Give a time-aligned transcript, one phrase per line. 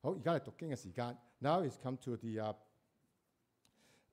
[0.00, 1.16] 好，而家係讀經嘅時間。
[1.38, 2.56] Now is come to the、uh,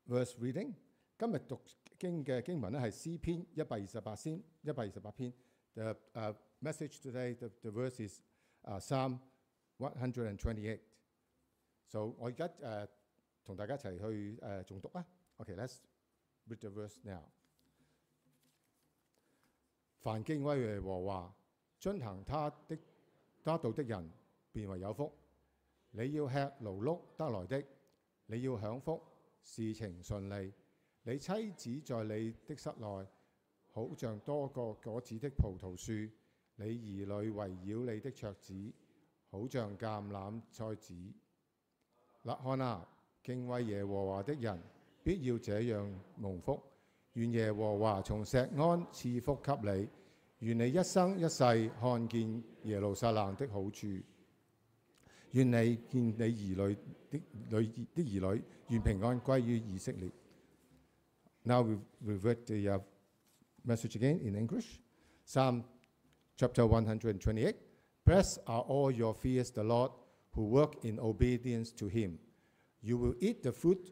[0.08, 0.74] verse reading。
[1.18, 1.60] 今日讀
[1.98, 5.34] 經嘅經文咧係詩篇一百二十八篇，一百二十八篇。
[5.74, 9.20] The、uh, message today, the, the verse is、uh, Psalm
[9.78, 12.88] one hundred and twenty-eight。So 我而家誒
[13.46, 15.06] 同大家一齊去誒重讀啊。
[15.38, 17.24] OK，let's、read the verse now。
[20.00, 21.36] 凡敬畏耶和華、
[21.80, 22.78] 遵行他的
[23.44, 24.10] 他道的人，
[24.52, 25.12] 便為有福。
[25.94, 27.64] 你要吃勞碌得來的，
[28.28, 29.02] 你要享福，
[29.42, 30.54] 事情順利。
[31.04, 33.08] 你妻子在你的室內，
[33.72, 36.10] 好像多個果子的葡萄樹；
[36.56, 38.54] 你兒女圍繞你的桌子，
[39.32, 40.94] 好像橄欖菜子。
[42.24, 42.88] 嗱，看啊，
[43.24, 44.62] 敬畏耶和華的人，
[45.04, 46.62] 必要這樣蒙福。
[47.14, 49.90] 願耶和華從錫安賜福給
[50.40, 53.88] 你，願你一生一世看見耶路撒冷的好處。
[55.34, 56.78] 愿你见你儿女
[57.10, 60.10] 的女的儿女，愿平安归于以色列。
[61.44, 62.80] Now we revert the uh,
[63.66, 64.80] message again in English.
[65.26, 65.64] Psalm
[66.36, 67.56] chapter 128.
[68.06, 69.92] Blessed are all your fears the Lord
[70.32, 72.18] who work in obedience to him.
[72.82, 73.92] You will eat the fruit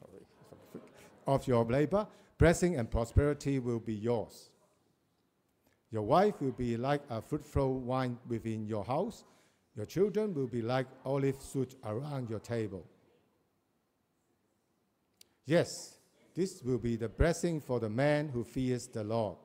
[0.00, 0.82] sorry,
[1.26, 2.06] of your labor.
[2.38, 4.50] Blessing and prosperity will be yours.
[5.90, 9.24] Your wife will be like a fruitful wine within your house.
[9.74, 12.84] Your children will be like olive shoot around your table.
[15.44, 15.98] Yes,
[16.34, 19.36] this will be the blessing for the man who fears the Lord.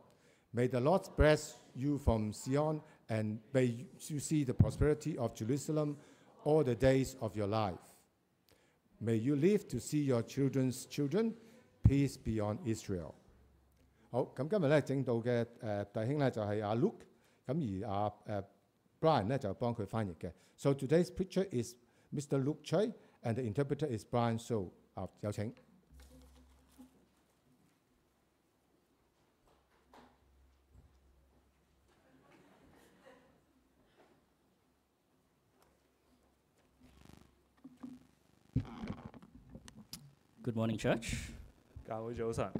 [0.53, 5.97] May the Lord bless you from Zion, and may you see the prosperity of Jerusalem
[6.43, 7.79] all the days of your life.
[8.99, 11.33] May you live to see your children's children.
[11.87, 13.15] Peace be on Israel.
[14.11, 17.05] 好，咁今日咧正道嘅诶、呃、弟兄咧就系、是、阿 Luke，
[17.47, 18.43] 咁而阿诶、呃、
[18.99, 20.31] Brian 咧就帮佢翻译嘅。
[20.57, 21.75] So today's preacher is
[22.13, 22.37] Mr.
[22.43, 22.91] Luke Choi
[23.23, 24.71] and the interpreter is Brian So。
[24.93, 25.53] 啊，有请。
[40.43, 41.29] Good morning, church.
[41.87, 42.51] 教会早晨，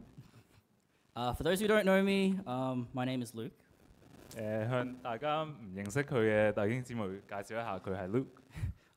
[1.13, 3.51] Uh, for those who don't know me, um, my name is Luke.
[4.35, 8.27] 誒、向大家唔認識佢嘅弟兄姊妹介紹一下，佢係 Luke。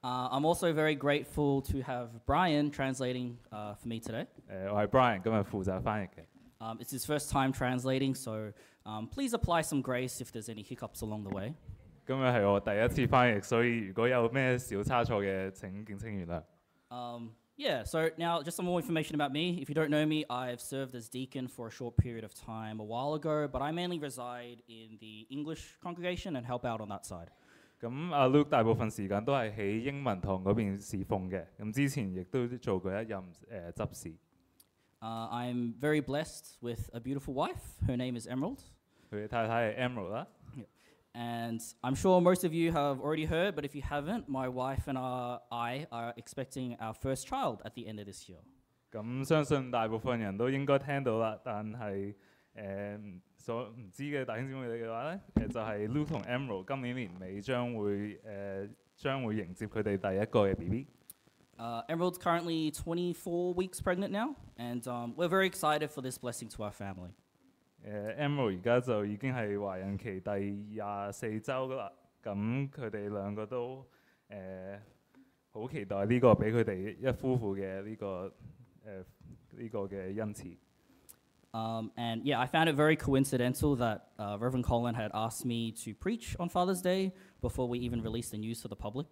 [0.03, 4.27] Uh, I'm also very grateful to have Brian translating uh, for me today.
[4.51, 6.25] 誒、我係 Brian，今日負責翻譯嘅。
[6.61, 8.53] Um, it's his first time translating, so
[8.85, 11.55] um, please apply some grace if there's any hiccups along the way.
[12.07, 16.43] 今日係我第一次翻譯，所以如果有咩小差錯嘅，請敬請原諒。
[16.91, 19.59] Um, yeah, so now just some more information about me.
[19.61, 22.81] If you don't know me, I've served as deacon for a short period of time
[22.81, 26.89] a while ago, but I mainly reside in the English congregation and help out on
[26.89, 27.29] that side.
[27.81, 34.15] 咁阿 Luke 大部分时间都系喺英文堂嗰边侍奉嘅，咁之前亦都做过一任诶、执事。
[35.01, 37.61] Uh, I'm very blessed with a beautiful wife.
[37.87, 38.61] Her name is Emerald.
[39.11, 40.27] 佢嘅太太系 Emerald 啦。
[41.17, 44.89] And I'm sure most of you have already heard, but if you haven't, my wife
[44.89, 48.41] and uh, I are expecting our first child at the end of this year.
[48.91, 52.15] 咁相信大部分人都应该听到啦，但系
[52.57, 60.87] 诶、唔所唔知嘅弟兄姊妹嘅话咧，诶、就系、Luke 同 Emerald 今年年尾将会诶、将会迎接佢哋第一个嘅 B B。
[61.57, 66.49] Uh, Emerald's currently 24 weeks pregnant now, and um, we're very excited for this blessing
[66.49, 67.13] to our family.
[67.87, 70.31] 誒、Emerald 而家就已經係懷孕期第
[70.75, 71.93] 廿四週噶啦，
[72.23, 73.87] 咁佢哋兩個都
[74.31, 74.79] 誒
[75.53, 78.33] 好、期待呢個俾佢哋一夫婦嘅呢、個
[78.87, 79.05] 誒
[79.59, 80.57] 呢、個嘅恩賜。
[81.53, 85.71] Um, and yeah, I found it very coincidental that uh, Reverend Colin had asked me
[85.85, 89.07] to preach on Father's Day before we even released the news to the public.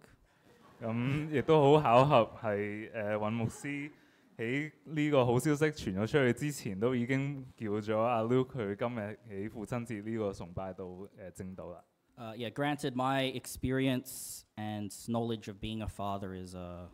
[0.81, 3.91] 咁亦都好巧合係誒尹牧師
[4.37, 11.83] 喺呢个好消息传咗出去之前，都已经叫咗阿 Luke 佢今日喺父亲节呢个崇拜度诶正道啦。
[12.15, 16.85] Uh, yeah, granted, my experience and knowledge of being a father is uh,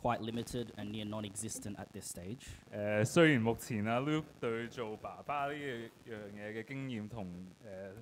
[0.00, 2.46] quite limited and near non existent at this stage.
[2.72, 7.26] 诶、虽然目前阿 Luke 对做爸爸呢样嘢嘅经验同
[7.66, 7.92] 诶、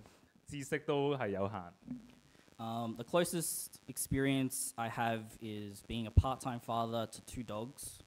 [0.47, 1.63] 知识都系有限。
[2.59, 8.01] Um, the closest experience I have is being a part time father to two dogs.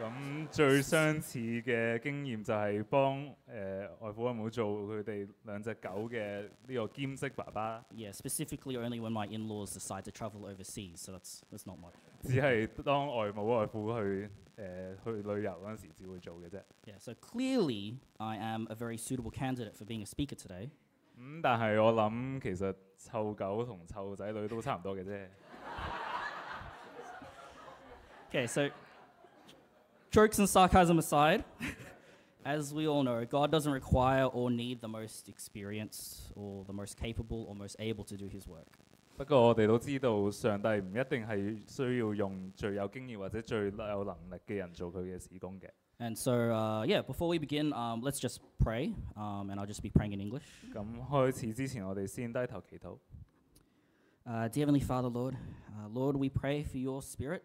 [0.00, 3.16] 咁最相似嘅經驗就係幫
[3.48, 11.78] 誒、外父外母做佢哋兩隻狗嘅呢個兼職爸爸， Yeah, specifically only when my in laws decide to travel overseas, so that's, that's not
[11.78, 11.94] much.
[12.22, 14.28] 只係當外母外父去
[14.58, 16.62] 誒、去旅遊嗰陣時至會做嘅啫。
[16.84, 20.68] Yeah, so clearly I am a very suitable candidate for being a speaker today.
[21.18, 25.26] 咁、但係我諗其實湊狗同湊仔女都差唔多嘅啫。
[28.30, 28.68] Okay, so
[30.10, 31.44] jokes and sarcasm aside,
[32.44, 36.96] as we all know, God doesn't require or need the most experienced or the most
[36.96, 38.66] capable or most able to do his work.
[39.16, 43.70] 不过我哋都知道，上帝唔一定系需要用最有经验或者最有
[44.04, 45.70] 能力嘅人做佢嘅事工嘅。
[45.98, 49.80] And so, uh, yeah, before we begin, um, let's just pray, um, and I'll just
[49.82, 50.44] be praying in English.
[50.74, 52.98] 咁开始之前，我哋先低头祈祷。
[54.26, 55.34] Uh, dear Heavenly Father, Lord,
[55.70, 57.40] uh, Lord, we pray for your Spirit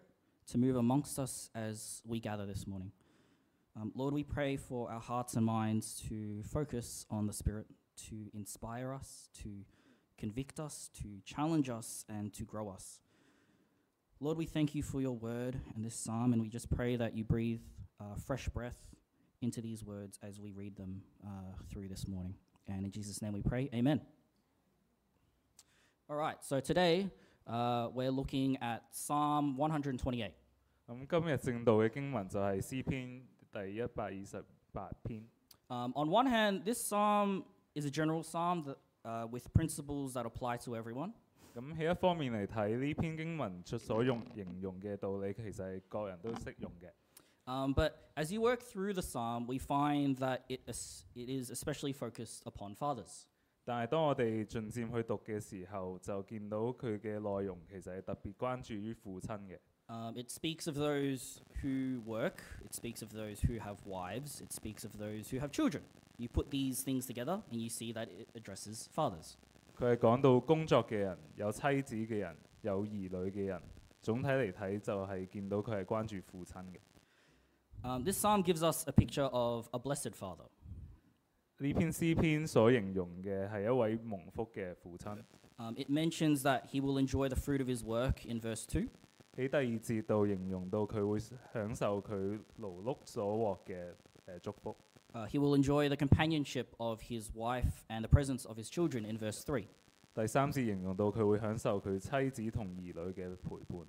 [0.48, 2.92] to move amongst us as we gather this morning.
[3.78, 7.66] Um, Lord, we pray for our hearts and minds to focus on the Spirit,
[8.08, 9.50] to inspire us, to
[10.18, 13.00] convict us, to challenge us, and to grow us.
[14.18, 17.14] Lord, we thank you for your word and this psalm, and we just pray that
[17.16, 17.60] you breathe
[18.00, 18.78] uh, fresh breath
[19.42, 22.34] into these words as we read them uh, through this morning.
[22.66, 24.00] And in Jesus' name we pray, amen.
[26.08, 27.10] All right, so today
[27.47, 30.31] uh, we're looking at Psalm 128.
[30.87, 34.43] 咁今日正道嘅经文就系诗篇第一百二十
[34.73, 35.23] 八篇。
[35.69, 37.43] Um, on one hand, this psalm
[37.73, 41.13] is a general psalm that, uh, with principles that apply to everyone.
[41.55, 46.91] 咁喺一方面嚟睇，呢篇经文出所用形容嘅道理，其实系各人都适用嘅。
[47.45, 51.49] Um, but as you work through the psalm, we find that it, es- it is
[51.51, 53.25] especially focused upon fathers.
[53.65, 59.59] 但係當我哋進漸去讀嘅時候，就見到佢嘅內容其實係特別關注於父親嘅。
[59.87, 64.51] Um, it speaks of those who work, it speaks of those who have wives, it
[64.53, 65.83] speaks of those who have children.
[66.17, 69.35] You put these things together and you see that it addresses fathers.
[69.77, 73.61] 佢係講到工作嘅人、有妻子嘅人、有兒女嘅人。
[74.01, 76.79] 總體嚟睇就係見到佢係關注父親嘅。
[77.83, 80.45] Um, this psalm gives us a picture of a blessed father.
[81.59, 85.17] 呢篇诗篇所形容嘅系一位蒙福嘅父亲。
[85.57, 88.87] Um, it mentions that he will enjoy the fruit of his work in verse 2.
[89.37, 93.93] 喺第二节度形容到佢会享受佢劳碌所获嘅
[94.37, 94.75] 诶祝福。
[95.13, 99.05] Uh, he will enjoy the companionship of his wife and the presence of his children
[99.05, 99.65] in verse 3.
[100.13, 103.85] 第三节形容到佢会享受佢妻子同儿女嘅陪伴。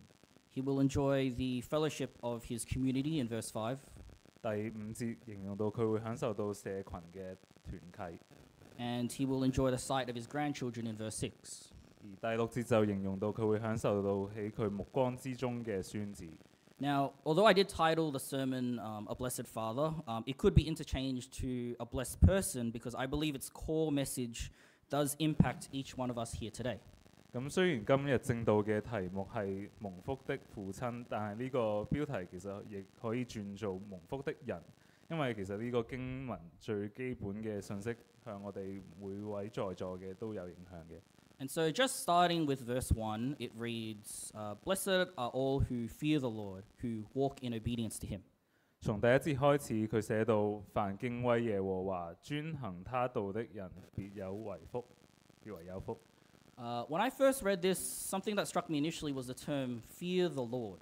[0.55, 3.79] He will enjoy the fellowship of his community in verse 5.
[4.47, 8.19] 第五节形容到佢会享受到社群嘅团契。
[8.79, 11.73] And he will enjoy the sight of his grandchildren in verse 6.
[12.03, 16.27] 而第六节就形容到佢会享受到喺佢目光之中嘅孙子。
[16.81, 20.65] Now, although I did title the sermon um, A Blessed Father, um, it could be
[20.65, 24.51] interchanged to A Blessed Person because I believe its core message
[24.91, 26.81] does impact each one of us here today.
[27.33, 31.59] 咁雖然今日正道嘅題目係蒙福的父親，但係呢個
[31.91, 34.63] 標題其實亦可以轉做蒙福的人，
[35.11, 41.01] 因為其實呢個經文最基本嘅信息向我哋每位在座嘅都有影響嘅。
[41.39, 46.21] And so, just starting with verse 1, it reads uh, Blessed are all who fear
[46.21, 48.21] the Lord, who walk in obedience to him.
[48.81, 54.85] 從第一節開始，佢寫到：凡敬畏耶和華、專行他道的人，別有為福，
[55.45, 55.99] 別為有福。
[56.57, 60.29] Uh, when I first read this, something that struck me initially was the term fear
[60.29, 60.81] the Lord.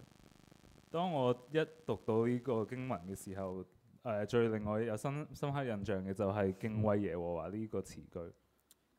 [0.90, 3.64] 当我一读到呢个经文嘅时候，
[4.02, 8.32] 诶、最令我有深深刻印象嘅就系敬畏耶和华呢个词句。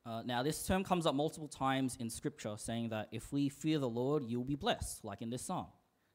[0.03, 3.77] Uh, now, this term comes up multiple times in Scripture, saying that if we fear
[3.77, 5.67] the Lord, you will be blessed, like in this psalm.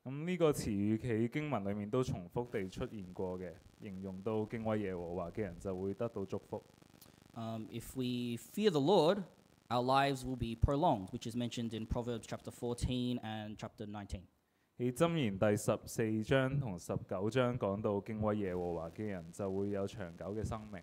[0.03, 6.65] 咁呢个词语喺经文里面都重复地出现过嘅，形容到敬畏耶和华嘅人就会得到祝福。
[7.35, 9.23] Um, if we fear the Lord,
[9.71, 14.23] our lives will be prolonged, which is mentioned in Proverbs chapter 14 and chapter 19.
[14.79, 20.83] 喺箴言第十四章同十九章讲到敬畏耶和华嘅人就会有长久嘅生命。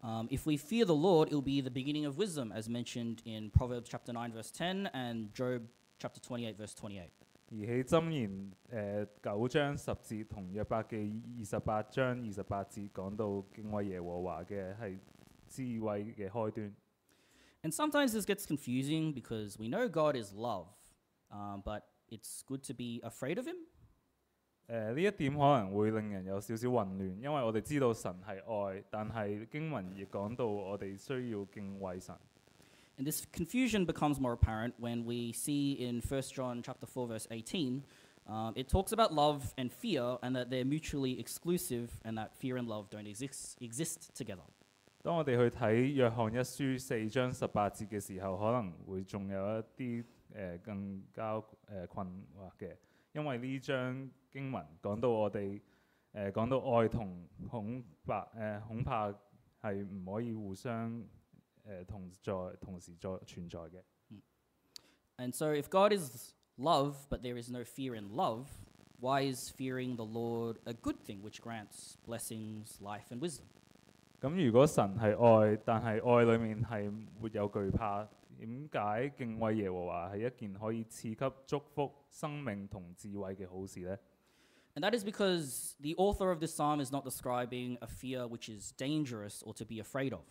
[0.00, 3.20] Um, if we fear the Lord, it will be the beginning of wisdom, as mentioned
[3.24, 5.62] in Proverbs chapter 9, verse 10, and Job
[5.98, 7.10] chapter 28, verse 28.
[7.50, 14.98] 而喺箴言诶九、章十节同约伯记二十八章二十八节讲到敬畏耶和华嘅系
[15.48, 16.74] 智慧嘅开端。
[17.62, 20.66] And sometimes this gets confusing because we know God is love,
[21.30, 23.56] um, but it's good to be afraid of Him.
[24.68, 32.14] 诶呢一点可能会令人有少少混乱，因为我哋知道神系爱，但系经文亦讲到我哋需要敬畏神。
[32.98, 37.26] And this confusion becomes more apparent when we see in 1 John chapter 4 verse
[37.30, 37.82] 18,
[38.26, 42.58] um, it talks about love and fear and that they're mutually exclusive and that fear
[42.58, 44.42] and love don't exist, exist together.
[45.02, 50.04] 當我哋去睇約翰一書四章十八節嘅時候，可能會仲有一啲誒、
[50.34, 52.76] 呃更加誒、呃困惑嘅，
[53.12, 55.60] 因為呢章經文講到我哋
[56.12, 59.08] 誒講到愛同恐怕誒、呃恐怕
[59.62, 61.04] 係唔可以互相誒、
[61.64, 63.82] 呃同在同時在存在嘅。
[65.16, 68.46] And so if God is love but there is no fear in love,
[69.00, 73.46] why is fearing the Lord a good thing which grants blessings, life, and wisdom?
[74.22, 78.06] 咁如果神系爱，但系爱里面系没有惧怕，
[78.38, 83.96] 点解敬畏耶和华系一件可以赐给祝福、生命同智慧嘅好事呢？
[84.74, 88.48] And that is because the author of this psalm is not describing a fear which
[88.48, 90.22] is dangerous or to be afraid of.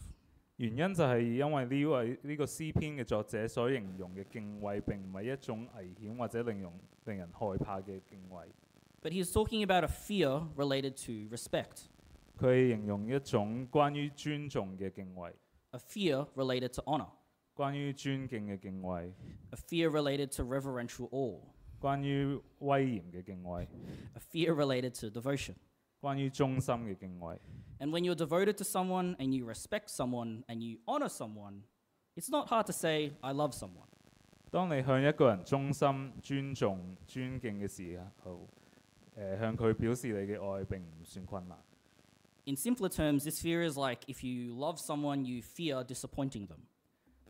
[0.57, 6.71] 原因就系因为呢位呢、个诗篇嘅作者所形容嘅敬畏并唔系一种危险或者令人
[7.05, 8.47] 令人害怕嘅敬畏，
[9.01, 11.87] But he is talking about a fear related to respect,
[12.41, 15.33] 佢係形容一種關於尊重嘅敬畏，
[15.71, 17.09] a fear related to honor,
[17.55, 19.13] 關於尊敬嘅敬畏，
[19.51, 21.39] a fear related to reverential awe,
[21.79, 23.67] 關於威嚴嘅敬畏，
[24.13, 25.55] a fear related to devotion.
[25.99, 27.39] 關於忠心嘅敬畏。
[27.79, 31.61] And when you're devoted to someone and you respect someone and you honor someone,
[32.15, 33.87] it's not hard to say, I love someone.
[34.51, 38.47] 當你向一個人忠心、尊重、尊敬嘅時候，
[39.17, 41.57] 誒、向佢表示你嘅愛並唔算困難。
[42.45, 46.61] In simpler terms, this fear is like if you love someone, you fear disappointing them.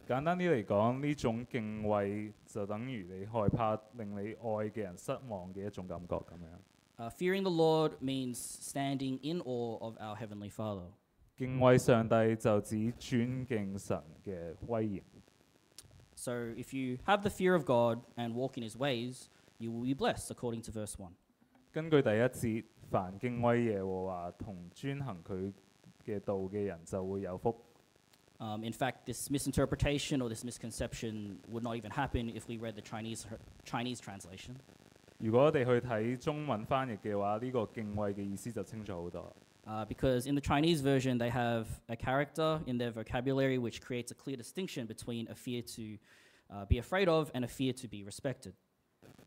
[0.08, 6.60] 简单啲嚟讲，呢种敬畏就等于你害怕令你爱嘅人失望嘅一种感觉咁样。
[7.00, 10.88] Uh, fearing the Lord means standing in awe of our Heavenly Father.
[11.36, 15.02] 敬畏上帝就指尊敬神嘅威严。
[16.16, 19.28] So if you have the fear of God and walk in His ways,
[19.60, 21.12] you will be blessed, according to verse 1.
[21.72, 25.52] 根据第一节， 凡敬畏耶和华同遵行佢
[26.06, 27.56] 嘅道嘅人就会有福。
[28.40, 32.76] Um, in fact, this misinterpretation or this misconception would not even happen if we read
[32.76, 33.26] the Chinese,
[33.66, 34.56] Chinese translation.
[35.18, 39.36] 如果我哋去睇中文翻译嘅话，呢、个敬畏嘅意思就清楚好多。
[39.66, 44.12] Uh, because in the Chinese version, they have a character in their vocabulary which creates
[44.12, 45.98] a clear distinction between a fear to
[46.50, 48.54] uh, be afraid of and a fear to be respected.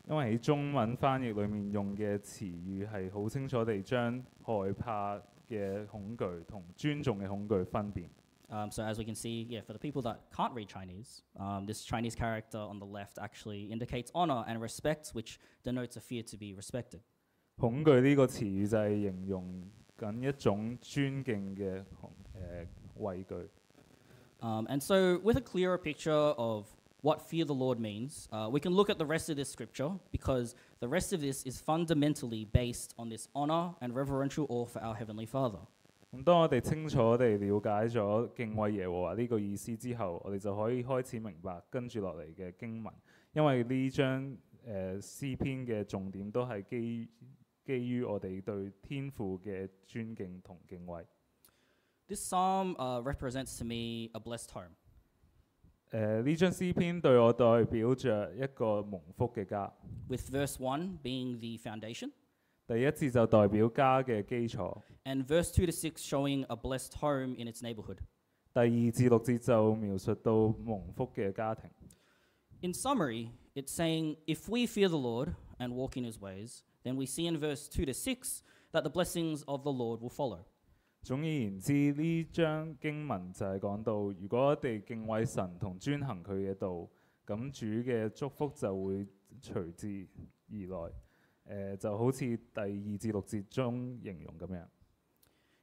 [0.07, 8.09] 因为喺中文翻译里面用嘅词语系好清楚地将害怕嘅恐惧同尊重嘅恐惧分辨。
[8.51, 11.65] Um, so as we can see, yeah, for the people that can't read Chinese, um,
[11.65, 16.21] this Chinese character on the left actually indicates honor and respect, which denotes a fear
[16.23, 16.99] to be respected.
[17.57, 23.47] 恐惧呢个词语就系形容紧一种尊敬嘅恐诶畏惧。
[24.41, 26.65] Um, and so, with a clearer picture of
[27.05, 29.91] what fear the Lord means, uh, we can look at the rest of this scripture
[30.11, 34.79] because the rest of this is fundamentally based on this honor and reverential awe for
[34.83, 35.59] our Heavenly Father.
[36.11, 42.93] 咁当我哋清楚地了解咗敬畏耶和华呢个意思之后，我哋就可以开始明白跟住落嚟嘅经文，
[43.33, 47.07] 因为呢章诶、呃、诗篇嘅重点都系基
[47.65, 51.05] 基于我哋对天父嘅尊敬同敬畏。
[52.09, 54.75] This psalm uh, represents to me a blessed home.
[55.91, 59.71] 诶呢张诗篇对我代表着一个蒙福嘅家，
[60.07, 62.11] with verse 1 being the foundation,
[62.65, 67.97] 第一节就代表家嘅基础， and verse 2 to 6 showing a blessed home in its neighborhood.
[68.53, 71.69] 第二至六节就描述到蒙福嘅家庭。
[72.61, 76.95] In summary, it's saying if we fear the Lord and walk in his ways, then
[76.95, 80.45] we see in verse 2 to 6 that the blessings of the Lord will follow.
[81.03, 86.87] 總而言之，呢章經文就係講到，如果我哋敬畏神同遵行佢嘅道，
[87.25, 89.07] 咁主嘅祝福就會
[89.41, 90.07] 隨之
[90.49, 90.57] 而
[90.89, 90.93] 來。
[91.73, 94.63] 誒、就好似第二至六節中形容咁樣。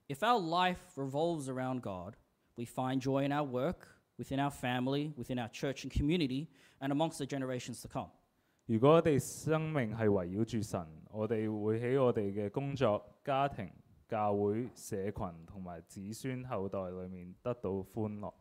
[0.09, 2.15] If our life revolves around God,
[2.57, 3.87] we find joy in our work,
[4.19, 6.49] within our family, within our church and community,
[6.81, 8.11] and amongst the generations to come.
[8.67, 13.71] 如果我哋生命係圍繞住神，我哋會喺我哋嘅工作、家庭、
[14.13, 18.33] 教会、社群同埋子孙后代里面得到欢乐。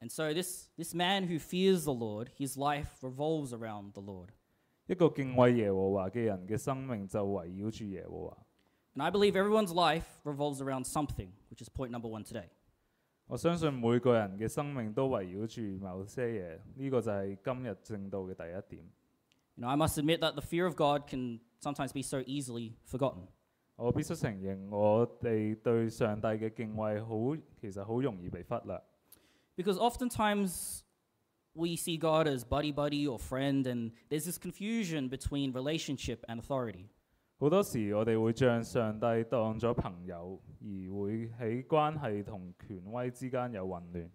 [0.00, 4.30] And so, this, this man who fears the Lord, his life revolves around the Lord.
[4.86, 8.46] 一个敬畏耶和华嘅人嘅生命就围绕住耶和华。
[8.94, 12.48] And I believe everyone's life revolves around something, which is point number one today.
[13.26, 18.90] 我相信每个人嘅生命都围绕住某些嘢，呢、个就系今日正道嘅第一点。
[19.56, 22.74] You know, I must admit that the fear of God can sometimes be so easily
[22.84, 23.28] forgotten.
[23.78, 28.80] 我必须承认，我哋对上帝嘅敬畏好，其实好容易被忽略。
[29.56, 30.80] Because oftentimes
[31.54, 36.40] we see God as buddy buddy or friend, and there's this confusion between relationship and
[36.40, 36.86] authority.
[37.38, 44.08] 好多时我哋会将上帝当咗朋友，而会喺关系同权威之间有混乱。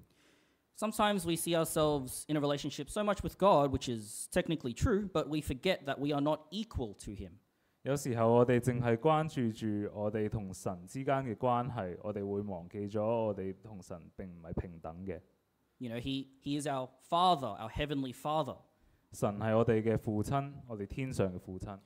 [0.78, 5.10] Sometimes we see ourselves in a relationship so much with God, which is technically true,
[5.12, 7.40] but we forget that we are not equal to Him.
[7.84, 15.20] 有時候我哋淨係關注住我哋同神之間嘅關係，我哋會忘記咗我哋同神並唔係平等嘅。
[15.78, 18.58] You know, He, he is our Father, our Heavenly Father.
[19.14, 21.80] 神係我哋嘅父親，我哋天上嘅父親。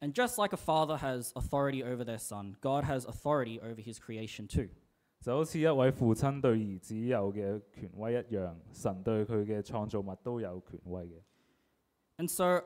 [0.00, 3.98] And just like a father has authority over their son, God has authority over his
[3.98, 4.68] creation too.
[5.20, 11.20] 就好似一位父親對兒子有嘅權威一樣，神對佢嘅創造物都有權威嘅。
[12.18, 12.62] And so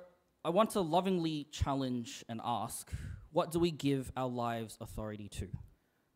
[0.46, 2.90] I want to lovingly challenge and ask
[3.32, 5.46] what do we give our lives authority to?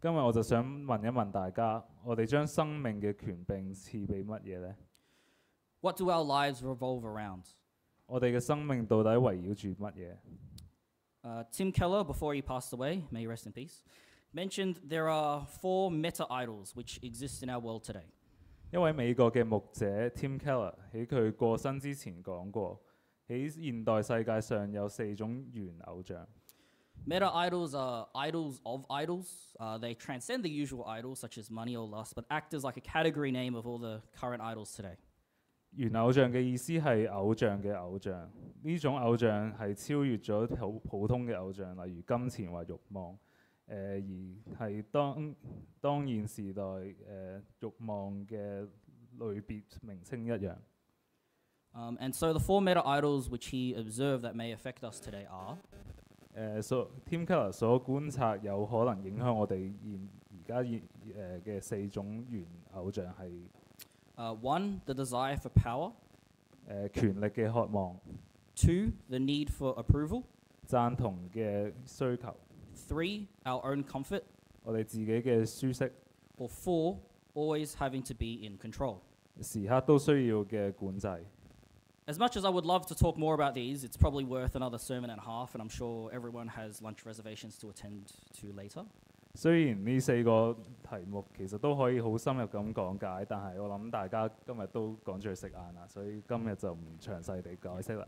[0.01, 4.77] 今日我就想问一问大家，我哋将生命嘅权柄赐俾乜嘢呢？
[5.81, 7.45] What do our lives revolve around?
[8.07, 10.17] 我哋嘅生命到底围绕住乜嘢？
[11.23, 13.83] Uh, Tim Keller, before he passed away, may he rest in peace,
[14.33, 18.05] mentioned there are four meta idols which exist in our world today.
[18.71, 22.81] 一位美国嘅牧者 Tim Keller 喺佢过身之前讲过，
[23.29, 26.27] 喺現代世界上有四種原偶像。
[27.07, 29.55] Meta idols are idols of idols.
[29.59, 32.77] Uh, they transcend the usual idols, such as money or lust, but act as like
[32.77, 34.97] a category name of all the current idols today.
[35.73, 38.29] 原偶像嘅意思係偶像嘅偶像，
[38.63, 43.19] 呢種偶像係超越咗普普通嘅偶像，例如金錢或慾望，誒、
[43.69, 45.35] 而係當
[45.81, 46.93] 當現時代誒、
[47.61, 48.69] 慾望嘅
[49.19, 50.57] 類別名稱一樣。
[51.75, 55.27] Um, and so the four meta idols which he observed that may affect us today
[55.31, 55.59] are
[56.35, 60.83] 诶、所 Tim Keller 所观察有可能影响我哋现而家现
[61.15, 63.31] 诶嘅四种原偶像系
[64.17, 65.93] uh, one, the desire for power,
[66.69, 67.99] 诶、权力嘅渴望、
[68.55, 70.23] two, the need for approval,
[70.67, 72.37] 赞同嘅需求、
[72.89, 74.23] three, our own comfort,
[74.63, 75.91] 我哋自己嘅舒适，
[76.37, 76.99] or four,
[77.35, 78.99] always having to be in control.
[79.41, 81.09] 时刻都需要嘅管制。
[82.11, 84.79] As much as I would love to talk more about these, it's probably worth another
[84.79, 88.85] sermon and a half, and I'm sure everyone has lunch reservations to attend to later.
[89.35, 90.57] 虽然呢四个
[90.89, 98.07] 题目其实都可以好深入咁讲解，但系我谂大家今日都赶住去食晏啦，所以今日就唔详细地解释啦。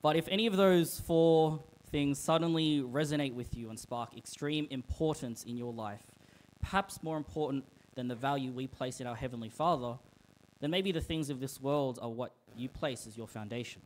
[0.00, 5.42] But if any of those four things suddenly resonate with you and spark extreme importance
[5.44, 6.02] in your life,
[6.60, 7.64] perhaps more important
[7.96, 9.98] than the value we place in our Heavenly Father,
[10.60, 13.78] then maybe the things of this world are what you place as your foundation.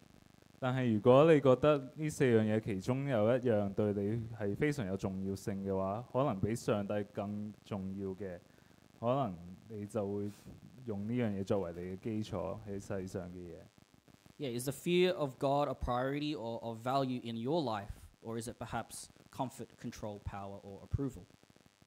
[0.59, 8.38] 但系如果你觉得呢四样嘢其中有一样对你系非常有重要性嘅话，可能比上帝更重要嘅，
[8.98, 9.37] 可能
[9.68, 10.31] 你就会
[10.87, 13.57] 用呢样嘢作为你嘅基础喺世上嘅嘢。
[14.38, 18.38] Yeah, is the fear of God a priority or of value in your life, or
[18.38, 21.24] is it perhaps comfort, control, power, or approval?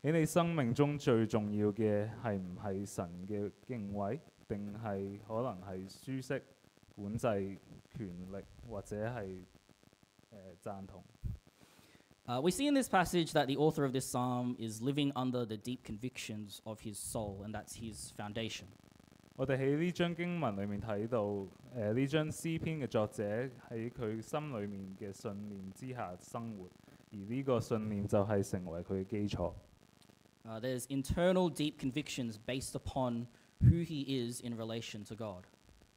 [0.02, 6.42] 喺你生命中最重要嘅系唔系神嘅敬畏， 定系可能系舒适、
[6.96, 7.58] 管制、
[7.98, 9.44] 权力或者系诶、
[10.32, 11.04] 呃、赞同？
[12.28, 15.44] Uh, we see in this passage that the author of this psalm is living under
[15.46, 18.65] the deep convictions of his soul, and that's his foundation.
[19.36, 21.48] 我哋喺呢章经文里面睇到，诶、
[21.94, 23.24] 呢章诗篇嘅作者
[23.72, 26.70] 喺佢心里面嘅信念之下生活，
[27.12, 29.54] 而呢个信念就系成为佢嘅基础。
[30.46, 33.26] Uh, there's internal deep convictions based upon
[33.62, 35.44] who he is in relation to God.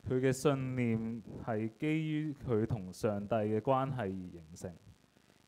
[0.08, 4.72] 佢嘅信念系基于佢同上帝嘅关系而形成，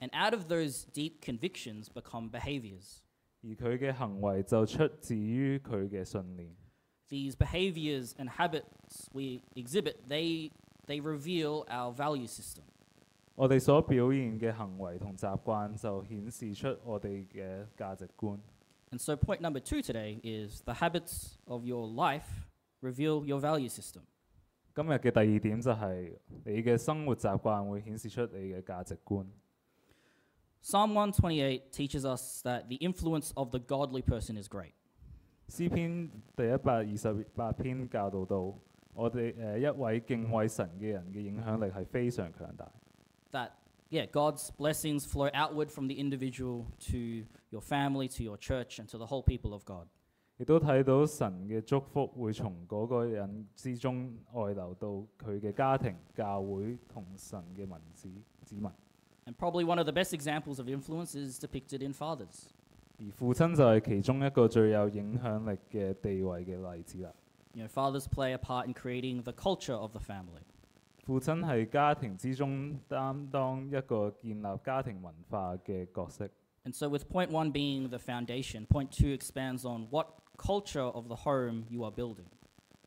[0.01, 2.99] And out of those deep convictions become behaviors.
[3.43, 6.55] 而佢嘅行为就出自于佢嘅信念。
[7.09, 10.51] These behaviors and habits we exhibit, they,
[10.87, 12.63] they reveal our value system.
[13.35, 18.39] 我哋所表现嘅行为同习惯就显示出我哋嘅价值观。
[18.91, 22.47] And so, point number two today is the habits of your life
[22.81, 24.03] reveal your value system.
[24.75, 26.13] 今日嘅第二点就系
[26.45, 29.27] 你嘅生活习惯会显示出你嘅价值观。
[30.63, 34.73] Psalm 128 teaches us that the influence of the godly person is great.
[35.49, 38.55] 诗篇第一百二十八篇教导到，
[38.95, 42.71] 我哋诶、呃一位敬畏神嘅人嘅影响力系非常强大。
[43.33, 43.51] That,
[43.91, 48.89] yeah, God's blessings flow outward from the individual to your family, to your church, and
[48.89, 49.87] to the whole people of God.
[50.37, 58.09] 亦都睇到神嘅祝福会从嗰个人之中外流到佢嘅家庭、教会同神嘅民子
[58.43, 58.69] 子民。
[59.27, 62.49] And probably one of the best examples of influence is depicted in fathers.
[62.99, 67.13] 而父亲就系其中一个最有影响力嘅地位嘅例子啦。
[67.53, 70.43] You know, fathers play a part in creating the culture of the family.
[71.09, 76.29] 父亲系家庭之中担当一个建立家庭文化嘅角色。
[76.65, 80.07] And so, with point one being the foundation, point two expands on what
[80.39, 82.25] culture of the home you are building.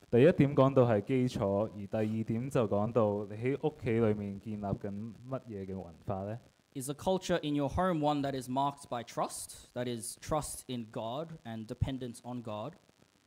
[0.10, 6.39] 第一点讲到系基础，而第二点就讲到你喺屋企里面建立紧乜嘢嘅文化呢？
[6.73, 10.63] Is the culture in your home one that is marked by trust, that is, trust
[10.67, 12.73] in God and dependence on God?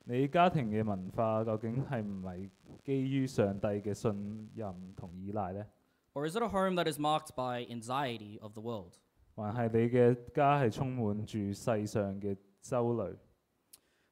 [0.04, 2.50] 你家庭嘅文化究竟系唔系
[2.85, 5.66] 基于上帝嘅信任同依赖呢？
[6.14, 8.94] Or is it a home that is marked by anxiety of the world?
[9.37, 13.16] 还系你嘅家系充满住世上嘅忧虑？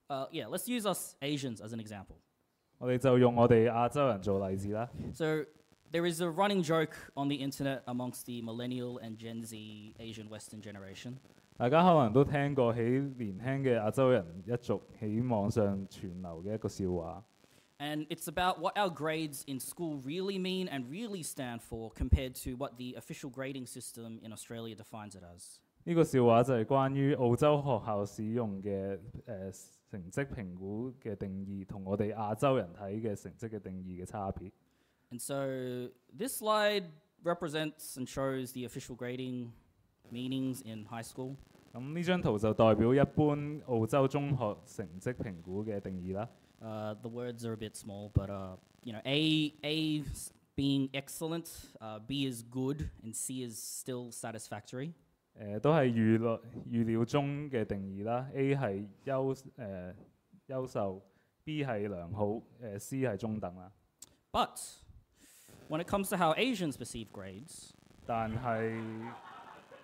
[0.09, 2.17] Uh, yeah, let's use us Asians as an example.
[2.79, 4.89] 我哋就用我哋亚洲人做例子啦。
[5.13, 5.45] So
[5.91, 10.29] there is a running joke on the internet amongst the millennial and Gen Z Asian
[10.31, 11.17] Western generation
[11.57, 17.25] 大家可能都听过喺年轻嘅亚洲人一族喺网上传流嘅一个笑话。
[17.81, 22.35] And it's about what our grades in school really mean and really stand for compared
[22.45, 25.59] to what the official grading system in Australia defines it as.
[25.85, 29.53] 呢个笑话就系关于澳洲学校使用嘅诶、呃
[29.91, 34.51] 成绩评估嘅定义，同我哋亚洲人睇嘅成绩嘅定义嘅差别。
[35.11, 36.85] And so this slide
[37.25, 39.53] represents and shows the official grading
[40.13, 41.37] meanings in high school.
[41.73, 46.29] 咁呢张图就代表一般澳洲中学成绩评估嘅定义啦。
[46.61, 50.89] Uh, the words are a bit small, but uh, you know, A A s- being
[50.93, 51.47] excellent,
[51.81, 54.93] uh, B is good, and C is still satisfactory.
[55.41, 58.29] 诶、都系预料预料中嘅定义啦。
[58.35, 59.95] A 系优诶、呃、
[60.49, 61.01] 优秀，
[61.45, 62.25] B 系良好，
[62.61, 63.71] 诶、C 系中等啦。
[64.33, 64.59] But
[65.69, 67.71] when it comes to how Asians perceive grades,
[68.05, 68.81] 但系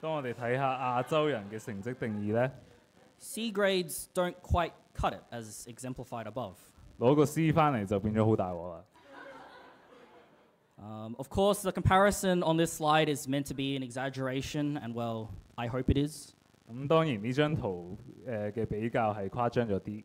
[0.00, 2.50] 当我哋睇下亚洲人嘅成绩定义呢，
[3.18, 6.54] C grades don't quite cut it, as exemplified above.
[6.98, 8.84] 攞个 C 翻嚟就变咗好大镬啦。
[10.76, 14.92] Um, of course, the comparison on this slide is meant to be an exaggeration, and
[14.92, 16.34] well, I hope it is.
[16.68, 20.04] 咁当然呢张图诶嘅、比较系夸张咗啲，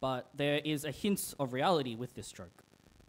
[0.00, 2.50] But there is a hint of reality with this joke.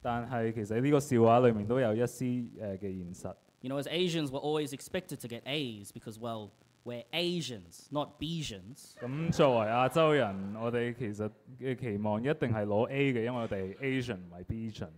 [0.02, 3.36] 但系其实呢个笑话里面都有一丝诶嘅现实。
[3.62, 6.52] You know, as Asians, we're always expected to get A's because, well,
[6.86, 8.96] we're Asians, not Besians.
[9.02, 14.90] 咁作为亚洲人，我哋其实嘅期望一定系攞 A 嘅，因为我哋系 Asian 唔系 Basian。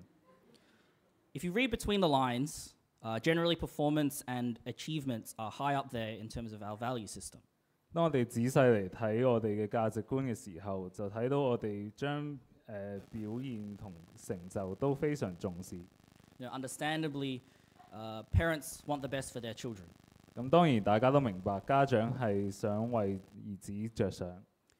[1.33, 6.13] If you read between the lines, uh, generally performance and achievements are high up there
[6.19, 7.39] in terms of our value system.
[7.93, 15.77] 当我哋仔细嚟睇我哋嘅价值观嘅时候，就睇到我哋将诶、呃表现同成就都非常重视。
[16.37, 17.41] You know, understandably,
[17.93, 19.85] uh, parents want the best for their children.
[20.35, 24.27] 咁当然大家都明白，家长系想为儿子着想。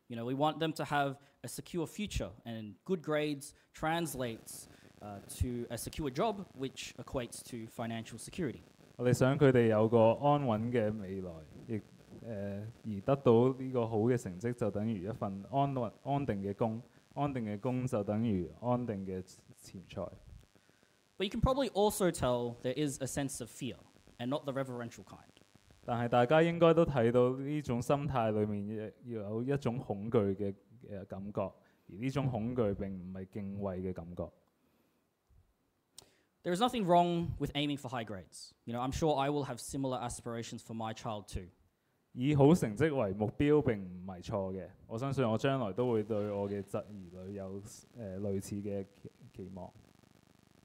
[0.08, 4.68] You know, we want them to have a secure future, and good grades translates
[5.02, 8.62] uh, to a secure job, which equates to financial security.
[8.96, 11.32] 我哋想佢哋有个安稳嘅未来，
[11.68, 11.82] 亦诶、
[12.26, 16.82] 呃而得到呢个好嘅成绩，就等于一份安稳安定嘅工。
[17.16, 19.22] 安定嘅工就等于安定嘅
[19.62, 20.10] 钱财。
[21.18, 23.76] But you can probably also tell there is a sense of fear,
[24.20, 25.26] and not the reverential kind.
[25.86, 30.54] 但系大家应该都睇到呢种心态里面要有一种恐惧嘅
[30.90, 31.42] 诶感觉，
[31.90, 34.30] 而呢种恐惧并唔系敬畏嘅感觉。
[36.44, 38.54] There is nothing wrong with aiming for high grades.
[38.64, 41.48] You know, I'm sure I will have similar aspirations for my child too.
[42.14, 49.72] 以好成绩为目标并唔系错嘅，我相信我将来都会对我嘅侄儿女有诶、呃、类似嘅期期望。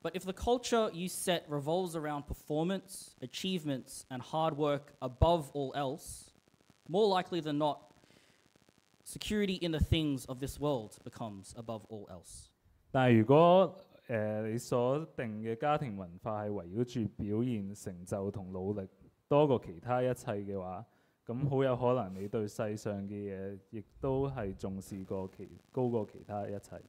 [0.03, 5.73] But if the culture you set revolves around performance, achievements, and hard work above all
[5.75, 6.31] else,
[6.89, 7.79] more likely than not,
[9.05, 12.51] security in the things of this world becomes above all else.
[12.91, 13.75] 但系如果
[14.09, 18.87] 诶、呃你所定嘅家庭文化系围绕住表现、成就同努力
[19.29, 20.85] 多过其他一切嘅话，
[21.27, 26.83] 咁好有可能你对世上嘅嘢亦都系重视过其高过其他一切。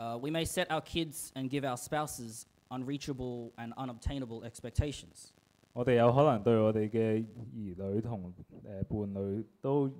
[0.00, 5.32] Uh, we may set our kids and give our spouses unreachable and unobtainable expectations.
[5.72, 7.24] 我哋有可能对我哋嘅
[7.54, 8.34] 儿女同诶、
[8.68, 9.92] 呃伴侣都诶、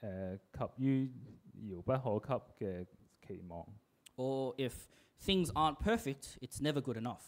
[0.00, 1.10] 呃、及于
[1.62, 2.86] 遥不可及嘅
[3.26, 3.66] 期望，
[4.16, 4.72] Or if
[5.20, 7.22] things aren't perfect, it's never good enough.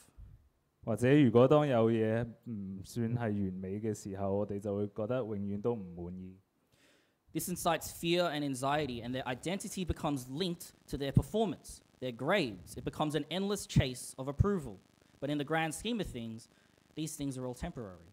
[0.85, 6.37] 或者如果当有嘢唔算系完美嘅时候，我哋就会觉得永远都唔满意。
[7.33, 12.77] This incites fear and anxiety, and their identity becomes linked to their performance, their grades.
[12.77, 14.79] It becomes an endless chase of approval.
[15.21, 16.49] But in the grand scheme of things,
[16.95, 18.05] these things are all temporary.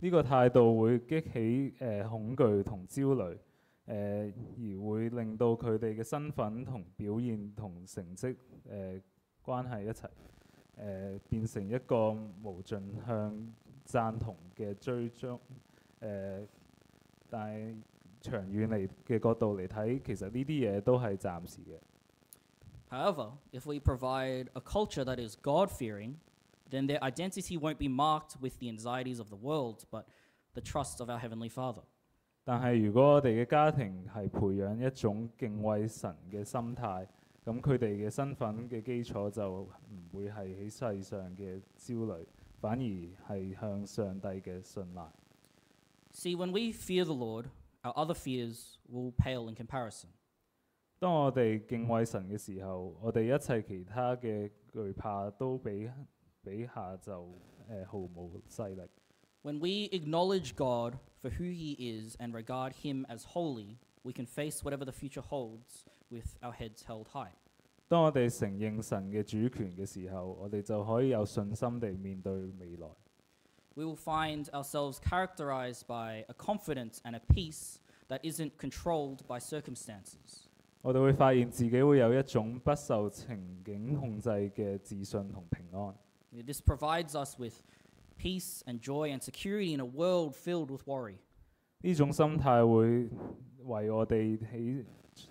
[0.00, 3.38] 呢个态度会激起诶、呃恐惧同焦虑，诶、
[3.86, 8.36] 呃而会令到佢哋嘅身份同表现同成绩诶、
[8.68, 9.00] 呃、
[9.44, 10.08] 关系一齐诶、
[10.76, 12.10] 呃、变成一个
[12.42, 13.54] 无尽向
[13.86, 15.38] 赞同嘅追踪诶、
[16.00, 16.46] 呃
[17.30, 17.76] 但系
[18.20, 21.78] 长远嚟嘅角度嚟睇，其实呢啲嘢都系暂时嘅。
[22.90, 26.16] However, if we provide a culture that is God fearing,
[26.70, 30.04] then their identity won't be marked with the anxieties of the world, but
[30.54, 31.82] the trust of our Heavenly Father.
[32.44, 37.06] 但系如果我哋嘅家庭系培养一种敬畏神嘅心态，
[37.44, 39.68] 咁佢哋嘅身份嘅基础就唔
[40.12, 42.26] 会系喺世上嘅焦虑，
[42.60, 42.82] 反而
[43.28, 45.02] 系向上帝嘅信赖。
[46.12, 47.46] See, when we fear the Lord,
[47.82, 50.08] our other fears will pale in comparison.
[50.98, 55.90] 当我哋敬畏神嘅时候，我哋一切其他嘅惧怕都比
[56.42, 57.28] 比下就诶、
[57.68, 58.82] 呃毫无势力。
[59.42, 64.26] When we acknowledge God for who He is and regard Him as holy, we can
[64.26, 67.32] face whatever the future holds with our heads held high.
[67.88, 72.88] 当我哋承认神嘅主权嘅时候，我哋就可以有信心地面对未来。
[73.74, 79.40] We will find ourselves characterized by a confidence and a peace that isn't controlled by
[79.40, 80.45] circumstances.
[80.86, 85.94] 我哋会发现自己会有一种不受情景控制嘅自信同平安。
[86.44, 87.62] This provides us with
[88.18, 91.16] peace and joy and security in a world filled with worry.
[91.82, 93.10] 呢种心态会
[93.64, 94.84] 为我哋喺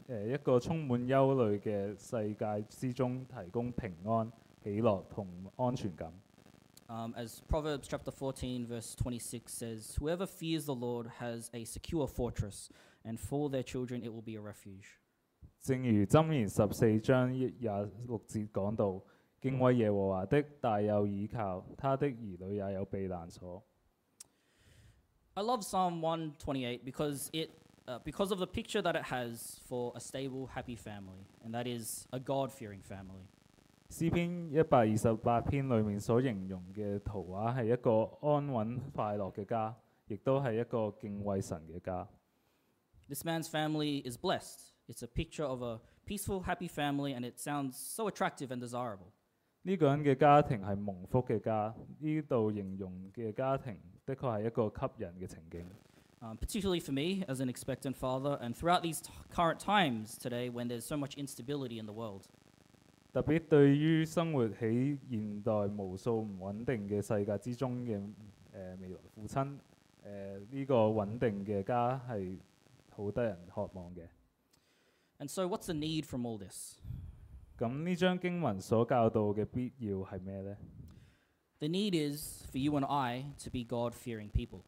[0.08, 4.32] 诶一个充满忧虑嘅世界之中提供平安、
[4.64, 6.14] 喜乐同安全感。
[6.88, 12.06] Um, as Proverbs chapter 14, verse 26 says, Whoever fears the Lord has a secure
[12.06, 12.70] fortress,
[13.06, 15.00] and for their children it will be a refuge.
[15.66, 19.02] 正如箴言十四章一廿六节讲到，
[19.40, 23.64] 敬畏耶和华的大有倚靠，他的儿女也有避难所。
[25.34, 27.50] I love Psalm 128 because it
[27.88, 31.66] uh, because of the picture that it has for a stable, happy family, and that
[31.68, 33.26] is a God-fearing family.
[33.90, 39.76] 诗篇一百二十八篇里面所形容嘅图画系一个安稳快乐嘅家，
[40.08, 42.08] 亦都系一个敬畏神嘅家。
[43.08, 44.72] This man's family is blessed.
[44.88, 49.12] It's a picture of a peaceful, happy family, and it sounds so attractive and desirable.
[49.64, 55.66] 呢个人嘅家庭系蒙福嘅家，呢度形容嘅家庭的确系一个吸引嘅情景。
[56.24, 60.50] Um, particularly for me as an expectant father, and throughout these t- current times today
[60.52, 62.24] when there's so much instability in the world.
[63.14, 68.14] 特别对于生活喺现代无数唔稳定嘅世界之中嘅诶、
[68.54, 69.58] 呃未来父亲，
[70.06, 72.38] 诶、呢、个稳定嘅家系
[72.96, 74.08] 好得人渴望嘅。
[75.20, 76.80] And so, what's the need from all this?
[77.58, 80.58] 咁呢张经文所教导嘅必要系咩呢？
[81.60, 84.62] The need is for you and I to be God fearing people.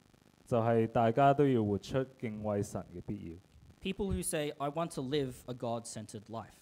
[0.45, 3.37] 就系、大家都要活出敬畏神嘅必要，
[3.81, 6.53] People who say, I want to live a God centered life.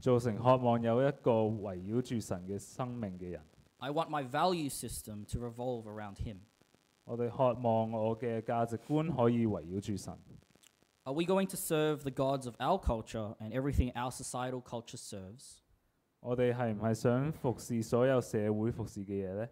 [0.00, 3.40] 造成渴望有一个围绕住神嘅生命嘅人。
[3.78, 6.40] I want my value system to revolve around Him.
[7.04, 10.18] 我哋渴望我嘅价值观可以围绕住神。
[11.04, 14.98] Are we going to serve the gods of our culture and everything our societal culture
[14.98, 15.60] serves?
[16.20, 19.48] 我哋系唔系想服侍所有社会服侍嘅嘢呢？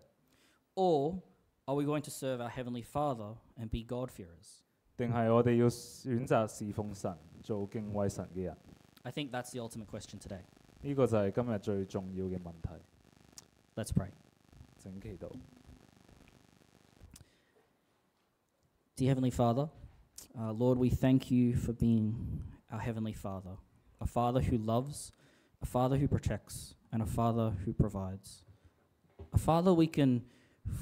[0.75, 1.23] Or
[1.65, 4.61] are we going to serve our Heavenly Father and be God-fearers?
[4.97, 8.57] 定系我哋要选择侍奉神，做敬畏神嘅人？
[9.03, 10.43] I think that's the ultimate question today.
[10.83, 12.71] 呢、个就系今日最重要嘅问题。
[13.75, 14.11] Let's pray.
[14.79, 15.31] 请祈祷。
[18.97, 19.69] Dear Heavenly Father,
[20.40, 23.58] uh, Lord, we thank you for being our Heavenly Father,
[24.00, 25.12] a Father who loves,
[25.62, 28.44] a Father who protects, and a Father who provides.
[29.34, 30.24] A Father we can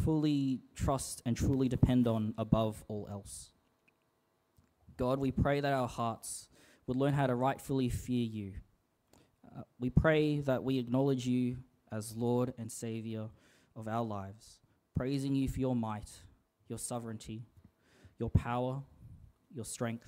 [0.04, 3.52] fully trust and truly depend on above all else.
[4.98, 6.50] God, we pray that our hearts
[6.86, 8.54] would learn how to rightfully fear you.
[9.46, 11.58] Uh, we pray that we acknowledge you
[11.92, 13.30] as Lord and Savior
[13.76, 14.60] of our lives,
[14.96, 16.10] praising you for your might,
[16.68, 17.46] your sovereignty,
[18.20, 18.84] your power,
[19.54, 20.08] your strength,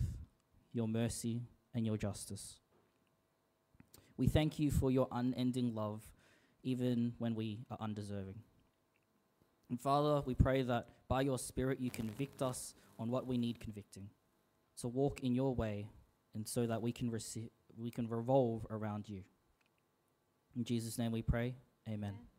[0.73, 1.41] your mercy,
[1.73, 2.57] and your justice.
[4.17, 6.03] We thank you for your unending love,
[6.63, 8.35] even when we are undeserving.
[9.69, 13.59] And Father, we pray that by your Spirit you convict us on what we need
[13.59, 14.09] convicting,
[14.79, 15.87] to walk in your way,
[16.35, 19.23] and so that we can receive, we can revolve around you.
[20.55, 21.55] In Jesus' name we pray.
[21.87, 22.09] Amen.
[22.09, 22.30] Amen.